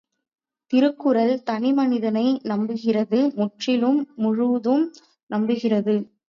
[0.73, 4.83] திருக்குறள் தனிமனிதனை நம்புகிறது முற்றிலும் முழுதும்
[5.29, 5.95] நம்புகிறது.